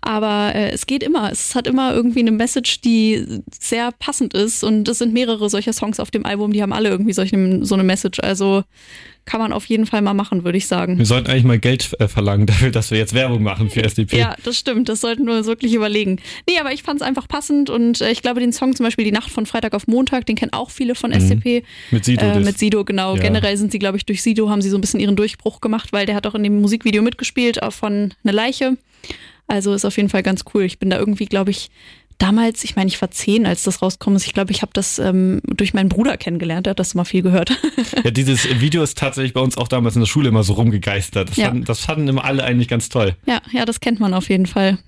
[0.00, 1.30] Aber äh, es geht immer.
[1.30, 4.64] Es hat immer irgendwie eine Message, die sehr passend ist.
[4.64, 7.74] Und es sind mehrere solcher Songs auf dem Album, die haben alle irgendwie solche, so
[7.74, 8.20] eine Message.
[8.20, 8.64] Also
[9.24, 10.98] kann man auf jeden Fall mal machen, würde ich sagen.
[10.98, 14.18] Wir sollten eigentlich mal Geld äh, verlangen dafür, dass wir jetzt Werbung machen für SDP.
[14.18, 14.88] Ja, das stimmt.
[14.88, 16.20] Das sollten wir uns wirklich überlegen.
[16.48, 19.04] Nee, aber ich fand es einfach passend und äh, ich glaube, den Song zum Beispiel
[19.04, 21.62] Die Nacht von Freitag auf Montag, den kennen auch viele von SDP.
[21.90, 22.24] Mit Sido.
[22.24, 23.14] Äh, mit Sido, genau.
[23.16, 23.22] Ja.
[23.22, 25.92] Generell sind sie, glaube ich, durch Sido haben sie so ein bisschen ihren Durchbruch gemacht,
[25.92, 28.76] weil der hat auch in dem Musikvideo mitgespielt, auch von Eine Leiche.
[29.46, 30.62] Also ist auf jeden Fall ganz cool.
[30.62, 31.70] Ich bin da irgendwie, glaube ich,
[32.20, 34.26] damals, ich meine, ich war zehn, als das rausgekommen ist.
[34.26, 37.22] Ich glaube, ich habe das ähm, durch meinen Bruder kennengelernt, der hat das immer viel
[37.22, 37.50] gehört.
[38.04, 41.30] Ja, dieses Video ist tatsächlich bei uns auch damals in der Schule immer so rumgegeistert.
[41.30, 41.48] Das, Ja.
[41.48, 43.16] fanden, das fanden immer alle eigentlich ganz toll.
[43.26, 44.78] ja, ja, das kennt man auf jeden Fall.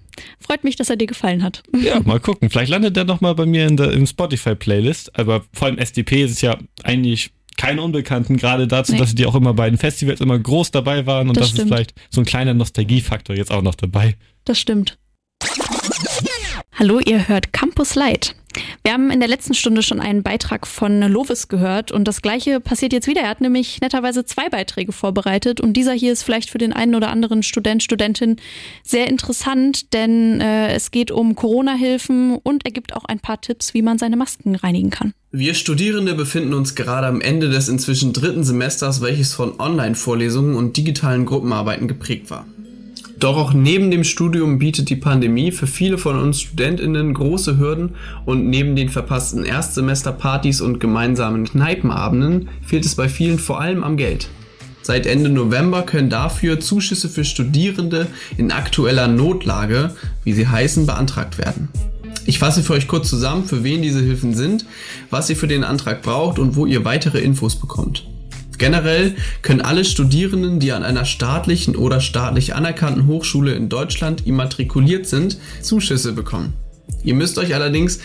[0.41, 1.63] Freut mich, dass er dir gefallen hat.
[1.79, 2.49] Ja, mal gucken.
[2.51, 5.19] Vielleicht landet der noch mal bei mir in der im Spotify-Playlist.
[5.19, 8.99] Aber vor allem SDP ist es ja eigentlich keine Unbekannten, gerade dazu, Nee.
[8.99, 11.67] dass die auch immer bei den Festivals immer groß dabei waren und Das das, ist
[11.69, 14.17] vielleicht so ein kleiner Nostalgiefaktor jetzt auch noch dabei.
[14.45, 14.97] Das stimmt.
[16.83, 18.35] Hallo, ihr hört Campus Light.
[18.83, 22.59] Wir haben in der letzten Stunde schon einen Beitrag von Lovis gehört und das gleiche
[22.59, 23.21] passiert jetzt wieder.
[23.21, 26.97] Er hat nämlich netterweise zwei Beiträge vorbereitet und dieser hier ist vielleicht für den einen
[26.97, 28.35] oder anderen Student, Studentin
[28.83, 33.75] sehr interessant, denn äh, es geht um Corona-Hilfen und er gibt auch ein paar Tipps,
[33.75, 35.15] wie man seine Masken reinigen kann.
[35.31, 40.77] Wir Studierende befinden uns gerade am Ende des inzwischen dritten Semesters, welches von Online-Vorlesungen und
[40.77, 42.45] digitalen Gruppenarbeiten geprägt war.
[43.23, 47.91] Doch auch neben dem Studium bietet die Pandemie für viele von uns StudentInnen große Hürden
[48.25, 53.97] und neben den verpassten Erstsemesterpartys und gemeinsamen Kneipenabenden fehlt es bei vielen vor allem am
[53.97, 54.29] Geld.
[54.83, 58.09] Seit Ende November können dafür Zuschüsse für Studierende
[58.39, 61.69] in aktueller Notlage, wie sie heißen, beantragt werden.
[62.27, 64.67] Ich fasse für euch kurz zusammen, für wen diese Hilfen sind,
[65.11, 68.05] was ihr für den Antrag braucht und wo ihr weitere Infos bekommt.
[68.63, 75.09] Generell können alle Studierenden, die an einer staatlichen oder staatlich anerkannten Hochschule in Deutschland immatrikuliert
[75.09, 76.53] sind, Zuschüsse bekommen.
[77.03, 77.99] Ihr müsst euch allerdings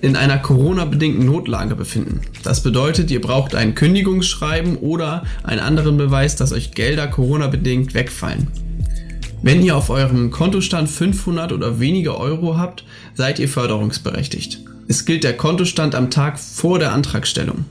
[0.00, 2.22] in einer Corona-bedingten Notlage befinden.
[2.42, 8.48] Das bedeutet, ihr braucht ein Kündigungsschreiben oder einen anderen Beweis, dass euch Gelder Corona-bedingt wegfallen.
[9.42, 12.82] Wenn ihr auf eurem Kontostand 500 oder weniger Euro habt,
[13.14, 14.58] seid ihr förderungsberechtigt.
[14.88, 17.64] Es gilt der Kontostand am Tag vor der Antragstellung.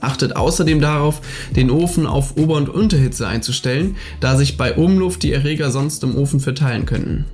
[0.05, 1.21] Achtet außerdem darauf,
[1.57, 6.15] den Ofen auf Ober- und Unterhitze einzustellen, da sich bei Umluft die Erreger sonst im
[6.17, 7.25] Ofen verteilen könnten.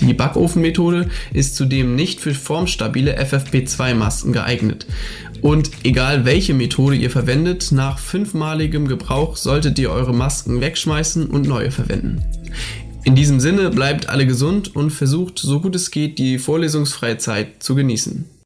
[0.00, 4.86] Die Backofenmethode ist zudem nicht für formstabile FFP2-Masken geeignet.
[5.42, 11.48] Und egal welche Methode ihr verwendet, nach fünfmaligem Gebrauch solltet ihr eure Masken wegschmeißen und
[11.48, 12.22] neue verwenden.
[13.04, 17.62] In diesem Sinne bleibt alle gesund und versucht so gut es geht die vorlesungsfreie Zeit
[17.62, 18.37] zu genießen.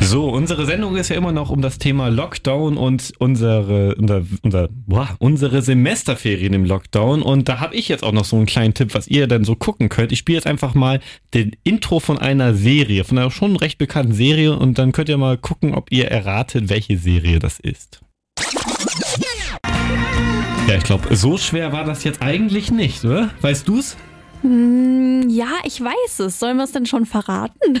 [0.00, 4.68] So, unsere Sendung ist ja immer noch um das Thema Lockdown und unsere, unser, unser,
[4.86, 7.20] boah, unsere Semesterferien im Lockdown.
[7.20, 9.54] Und da habe ich jetzt auch noch so einen kleinen Tipp, was ihr dann so
[9.54, 10.12] gucken könnt.
[10.12, 11.00] Ich spiele jetzt einfach mal
[11.34, 14.56] den Intro von einer Serie, von einer schon recht bekannten Serie.
[14.56, 18.00] Und dann könnt ihr mal gucken, ob ihr erratet, welche Serie das ist.
[20.68, 23.30] Ja, ich glaube, so schwer war das jetzt eigentlich nicht, oder?
[23.40, 23.96] Weißt du's?
[24.42, 26.38] Hm, ja, ich weiß es.
[26.38, 27.80] Sollen wir es denn schon verraten?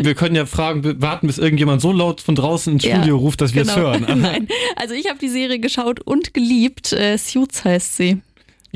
[0.00, 3.40] Wir können ja fragen, warten, bis irgendjemand so laut von draußen ins Ja, Studio ruft,
[3.40, 3.88] dass wir es genau.
[3.88, 4.06] hören.
[4.20, 6.92] Nein, also ich habe die Serie geschaut und geliebt.
[6.92, 8.20] Äh, Suits heißt sie.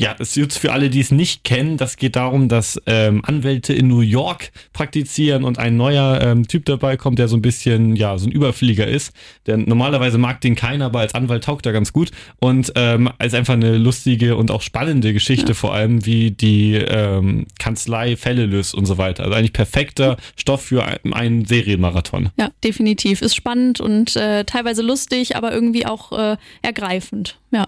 [0.00, 3.20] Ja, das ist jetzt für alle, die es nicht kennen, das geht darum, dass ähm,
[3.24, 7.42] Anwälte in New York praktizieren und ein neuer ähm, Typ dabei kommt, der so ein
[7.42, 9.12] bisschen, ja, so ein Überflieger ist.
[9.48, 12.10] Denn normalerweise mag den keiner, aber als Anwalt taugt er ganz gut.
[12.38, 17.46] Und ähm, ist einfach eine lustige und auch spannende Geschichte, vor allem wie die ähm,
[17.58, 19.24] Kanzlei Fälle löst und so weiter.
[19.24, 22.28] Also eigentlich perfekter Stoff für ein- einen Serienmarathon.
[22.38, 23.20] Ja, definitiv.
[23.20, 27.38] Ist spannend und äh, teilweise lustig, aber irgendwie auch äh, ergreifend.
[27.50, 27.66] Ja.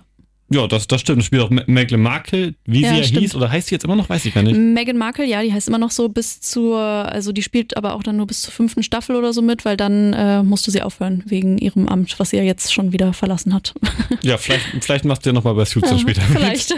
[0.52, 1.24] Ja, das, das stimmt.
[1.24, 3.20] Spielt auch Meghan Markle, wie Ja, sie ja stimmt.
[3.20, 4.56] hieß, oder heißt sie jetzt immer noch, weiß ich gar nicht.
[4.56, 8.02] Meghan Markle, ja, die heißt immer noch so bis zur, also die spielt aber auch
[8.02, 11.22] dann nur bis zur fünften Staffel oder so mit, weil dann äh, musste sie aufhören
[11.26, 13.74] wegen ihrem Amt, was sie ja jetzt schon wieder verlassen hat.
[14.22, 16.38] Ja, vielleicht, vielleicht machst du ja nochmal bei Suits dann später mit.
[16.38, 16.74] Vielleicht.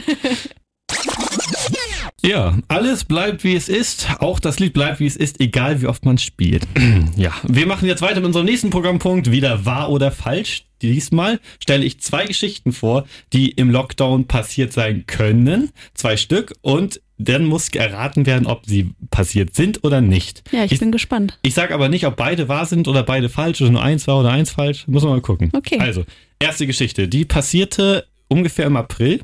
[2.25, 4.09] Ja, alles bleibt wie es ist.
[4.21, 6.69] Auch das Lied bleibt wie es ist, egal wie oft man spielt.
[7.17, 9.33] ja, wir machen jetzt weiter mit unserem nächsten Programmpunkt.
[9.33, 10.65] Wieder wahr oder falsch.
[10.83, 15.71] Diesmal stelle ich zwei Geschichten vor, die im Lockdown passiert sein können.
[15.95, 16.55] Zwei Stück.
[16.61, 20.43] Und dann muss erraten werden, ob sie passiert sind oder nicht.
[20.53, 21.39] Ja, ich, ich, bin gespannt.
[21.43, 24.21] ich sage aber nicht, ob beide wahr sind oder beide falsch oder nur eins wahr
[24.21, 24.87] oder eins falsch.
[24.89, 25.51] Muss man mal gucken.
[25.53, 25.79] Okay.
[25.79, 26.05] Also,
[26.39, 27.09] erste Geschichte.
[27.09, 29.21] Die passierte ungefähr im April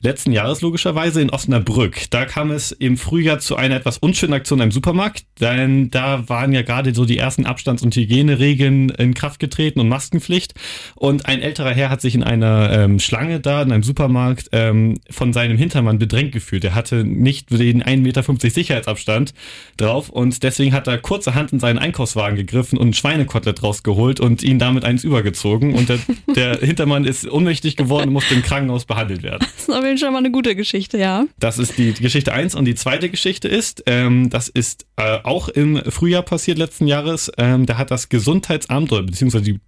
[0.00, 2.10] letzten Jahres logischerweise in Osnabrück.
[2.10, 6.52] Da kam es im Frühjahr zu einer etwas unschönen Aktion im Supermarkt, denn da waren
[6.52, 10.54] ja gerade so die ersten Abstands- und Hygieneregeln in Kraft getreten und Maskenpflicht.
[10.94, 15.00] Und ein älterer Herr hat sich in einer ähm, Schlange da in einem Supermarkt ähm,
[15.10, 16.64] von seinem Hintermann bedrängt gefühlt.
[16.64, 19.34] Er hatte nicht den 1,50 Meter Sicherheitsabstand
[19.76, 24.42] drauf und deswegen hat er kurzerhand in seinen Einkaufswagen gegriffen und ein Schweinekotelett rausgeholt und
[24.42, 25.74] ihn damit eins übergezogen.
[25.74, 25.98] Und der,
[26.34, 29.46] der Hintermann ist ohnmächtig geworden und musste im Krankenhaus behandelt werden.
[29.88, 31.26] Fall schon mal eine gute Geschichte, ja.
[31.38, 35.48] Das ist die Geschichte eins und die zweite Geschichte ist, ähm, das ist äh, auch
[35.48, 39.60] im Frühjahr passiert letzten Jahres, ähm, da hat das Gesundheitsamt oder beziehungsweise die,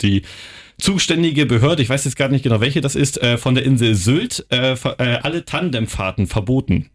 [0.00, 0.22] die
[0.78, 3.94] zuständige Behörde, ich weiß jetzt gar nicht genau welche das ist, äh, von der Insel
[3.94, 6.90] Sylt äh, äh, alle Tandemfahrten verboten.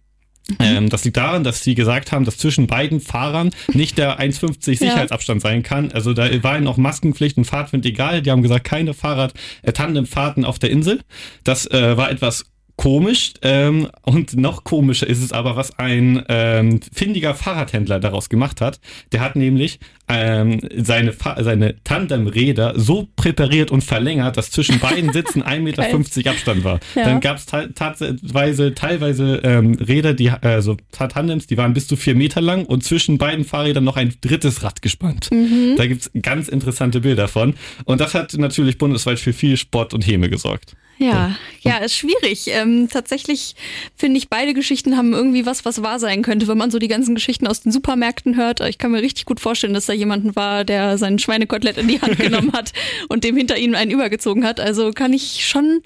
[0.60, 4.78] Ähm, das liegt daran, dass sie gesagt haben, dass zwischen beiden Fahrern nicht der 1,50
[4.78, 5.92] Sicherheitsabstand sein kann.
[5.94, 8.22] Also da war ihnen auch Maskenpflicht und Fahrtwind egal.
[8.22, 11.00] Die haben gesagt, keine Fahrrad, äh, Tandemfahrten auf der Insel.
[11.46, 16.80] Das äh, war etwas komisch ähm, und noch komischer ist es aber, was ein ähm,
[16.92, 18.80] findiger Fahrradhändler daraus gemacht hat.
[19.12, 25.14] Der hat nämlich ähm, seine, Fa seine Tandemräder so präpariert und verlängert, dass zwischen beiden
[25.14, 25.84] Sitzen 1,50 Meter
[26.32, 26.80] Abstand war.
[26.96, 27.06] Ja.
[27.06, 32.16] Dann gab es tatsächlich teilweise ähm, Räder, die also Tandems, die waren bis zu vier
[32.16, 35.30] Meter lang und zwischen beiden Fahrrädern noch ein drittes Rad gespannt.
[35.78, 37.54] Da gibt's ganz interessante Bilder von.
[37.86, 40.76] Und das hat natürlich bundesweit für viel Spott und Häme gesorgt.
[41.04, 42.48] Ja, ja, ist schwierig.
[42.48, 43.56] Ähm, tatsächlich
[43.96, 46.88] finde ich, beide Geschichten haben irgendwie was, was wahr sein könnte, wenn man so die
[46.88, 48.60] ganzen Geschichten aus den Supermärkten hört.
[48.62, 52.02] Ich kann mir richtig gut vorstellen, dass da jemanden war, der sein Schweinekotelett in die
[52.02, 52.74] Hand genommen hat
[53.10, 54.60] und dem hinter ihnen einen übergezogen hat.
[54.60, 55.82] Also kann ich schon,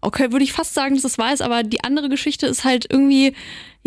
[0.00, 2.86] okay, würde ich fast sagen, dass es wahr ist, aber die andere Geschichte ist halt
[2.90, 3.34] irgendwie,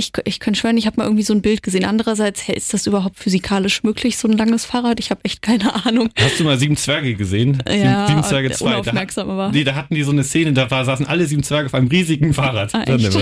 [0.01, 1.85] ich, ich könnte schwören, ich habe mal irgendwie so ein Bild gesehen.
[1.85, 4.99] Andererseits, hey, ist das überhaupt physikalisch möglich, so ein langes Fahrrad?
[4.99, 6.09] Ich habe echt keine Ahnung.
[6.19, 7.61] Hast du mal Sieben Zwerge gesehen?
[7.67, 8.65] Ja, Sieben Zwerge der 2.
[8.69, 9.51] Da, unaufmerksam hat- aber.
[9.51, 11.87] nee, da hatten die so eine Szene, da war, saßen alle sieben Zwerge auf einem
[11.87, 12.73] riesigen Fahrrad.
[12.75, 13.17] Ah, echt?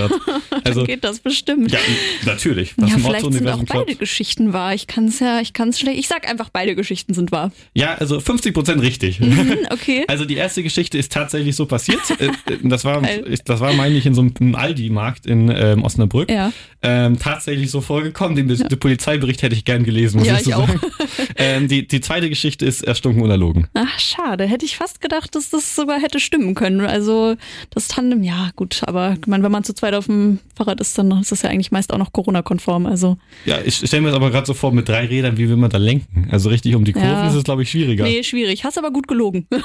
[0.64, 1.70] Also, Dann geht das bestimmt.
[1.72, 1.78] ja,
[2.26, 2.74] natürlich.
[2.76, 3.94] Was Ja, vielleicht sind auch beide.
[3.94, 4.74] Geschichten wahr.
[4.74, 5.98] Ich kann es ja, ich kann es schlecht.
[5.98, 7.50] Ich sag einfach, beide Geschichten sind wahr.
[7.72, 9.20] Ja, also 50 Prozent richtig.
[9.20, 10.04] Hm, okay.
[10.08, 12.00] Also die erste Geschichte ist tatsächlich so passiert.
[12.18, 12.30] Äh, äh,
[12.64, 13.00] das war,
[13.44, 16.30] das war, meine ich, in so einem Aldi-Markt in ähm, Osnabrück.
[16.30, 16.52] Ja.
[16.82, 18.36] Ähm, tatsächlich so vorgekommen.
[18.36, 20.80] Den, den Polizeibericht hätte ich gern gelesen, muss Ja, ich so ich sagen.
[21.36, 23.66] ähm, die, die zweite Geschichte ist erstunken und erlogen.
[23.74, 24.44] Ach, schade.
[24.46, 26.80] Hätte ich fast gedacht, dass das sogar hätte stimmen können.
[26.80, 27.36] Also
[27.70, 30.96] das Tandem, ja gut, aber ich meine, wenn man zu zweit auf dem Fahrrad ist,
[30.96, 32.86] dann ist das ja eigentlich meist auch noch Corona-konform.
[32.86, 35.56] Also Ja, ich stelle mir das aber gerade so vor, mit drei Rädern, wie will
[35.56, 36.28] man da lenken?
[36.30, 37.28] Also richtig um die Kurven Ja.
[37.28, 38.04] ist es, glaube ich, schwieriger.
[38.04, 38.64] nee, schwierig.
[38.64, 39.46] Hast aber gut gelogen.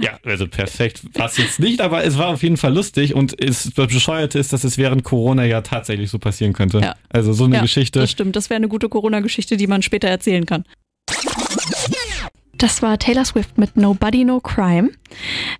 [0.00, 1.02] Ja, also perfekt.
[1.14, 4.52] Es jetzt nicht, aber es war auf jeden Fall lustig und es, das Bescheuerte ist,
[4.52, 6.80] dass es während Corona ja tatsächlich so passieren könnte.
[6.80, 6.96] Ja.
[7.10, 8.00] Also so eine ja, Geschichte.
[8.00, 10.64] Das stimmt, das wäre eine gute Corona-Geschichte, die man später erzählen kann.
[12.58, 14.90] Das war Taylor Swift mit Nobody No Crime.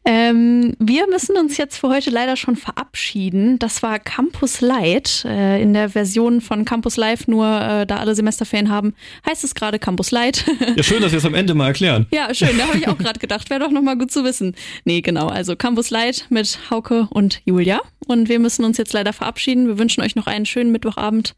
[0.07, 3.59] Ähm, wir müssen uns jetzt für heute leider schon verabschieden.
[3.59, 5.25] Das war Campus Light.
[5.27, 8.95] Äh, in der Version von Campus Live, nur äh, da alle Semesterferien haben,
[9.27, 10.45] heißt es gerade Campus Light.
[10.77, 12.07] Ja, schön, dass wir es am Ende mal erklären.
[12.13, 13.49] ja, schön, da habe ich auch gerade gedacht.
[13.49, 14.55] Wäre doch nochmal gut zu wissen.
[14.85, 15.29] Nee, genau.
[15.29, 17.81] Also Campus Light mit Hauke und Julia.
[18.07, 19.67] Und wir müssen uns jetzt leider verabschieden.
[19.67, 21.35] Wir wünschen euch noch einen schönen Mittwochabend.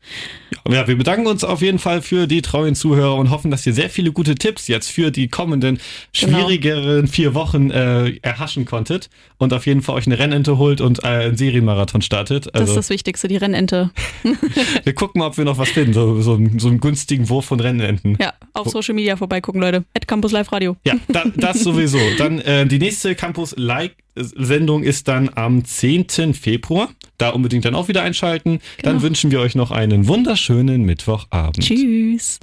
[0.68, 3.72] Ja, wir bedanken uns auf jeden Fall für die treuen Zuhörer und hoffen, dass ihr
[3.72, 5.79] sehr viele gute Tipps jetzt für die kommenden
[6.12, 6.38] Genau.
[6.38, 8.18] schwierigeren vier Wochen äh,
[8.57, 12.47] erhaschen konntet und auf jeden Fall euch eine Rennente holt und äh, einen Serienmarathon startet.
[12.47, 13.90] Das ist Also das Wichtigste, die Rennente.
[14.85, 17.47] wir gucken mal, ob wir noch was finden, so, so, einen- so einen günstigen Wurf
[17.47, 18.16] von Rennenten.
[18.21, 19.85] Ja, auf Social Media vorbeigucken, Leute.
[19.95, 20.77] At Campus Live Radio.
[20.85, 21.99] Ja, da, das sowieso.
[22.19, 26.33] Dann äh, die nächste Campus Like Sendung ist dann am 10.
[26.35, 26.88] Februar.
[27.19, 28.61] Da unbedingt dann auch wieder einschalten.
[28.83, 29.03] Dann Genau.
[29.03, 31.61] wünschen wir euch noch einen wunderschönen Mittwochabend.
[31.66, 32.35] Tschüss.